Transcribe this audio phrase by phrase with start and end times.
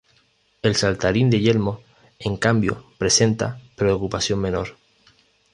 [0.63, 1.83] El saltarín de yelmo,
[2.17, 4.75] en cambio, presenta preocupación menor.